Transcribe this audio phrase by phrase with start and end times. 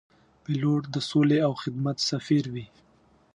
[0.43, 2.65] پیلوټ د سولې او خدمت سفیر وي.